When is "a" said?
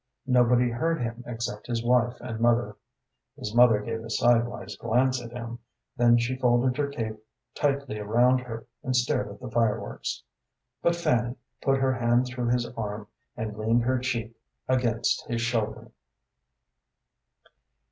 4.03-4.09